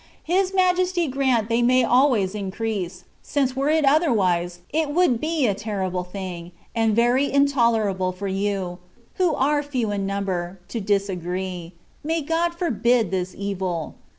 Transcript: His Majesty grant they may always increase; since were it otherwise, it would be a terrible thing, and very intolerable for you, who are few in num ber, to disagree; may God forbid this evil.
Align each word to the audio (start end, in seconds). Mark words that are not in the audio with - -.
His 0.23 0.51
Majesty 0.51 1.07
grant 1.07 1.47
they 1.47 1.61
may 1.61 1.83
always 1.83 2.33
increase; 2.33 3.03
since 3.21 3.55
were 3.55 3.69
it 3.69 3.85
otherwise, 3.85 4.61
it 4.73 4.89
would 4.89 5.21
be 5.21 5.45
a 5.45 5.53
terrible 5.53 6.03
thing, 6.03 6.53
and 6.73 6.95
very 6.95 7.31
intolerable 7.31 8.11
for 8.11 8.27
you, 8.27 8.79
who 9.21 9.35
are 9.35 9.61
few 9.61 9.91
in 9.91 10.07
num 10.07 10.25
ber, 10.25 10.59
to 10.69 10.79
disagree; 10.81 11.73
may 12.03 12.23
God 12.23 12.55
forbid 12.55 13.11
this 13.11 13.35
evil. 13.37 13.93